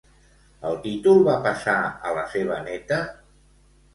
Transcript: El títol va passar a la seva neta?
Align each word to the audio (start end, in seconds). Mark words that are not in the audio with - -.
El 0.69 0.77
títol 0.85 1.19
va 1.27 1.35
passar 1.43 1.75
a 2.11 2.15
la 2.19 2.25
seva 2.31 2.57
neta? 2.69 3.01